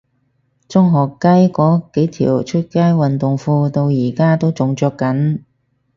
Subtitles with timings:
[0.67, 5.41] 中學雞嗰幾條出街運動褲到而家都仲着緊